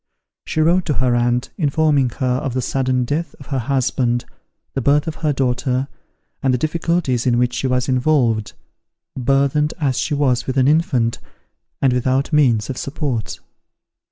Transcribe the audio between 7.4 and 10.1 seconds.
she was involved, burthened as